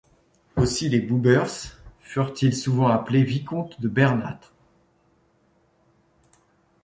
[0.55, 4.51] Aussi les Boubers furent-ils souvent appelés vicomtes de Bernâtre.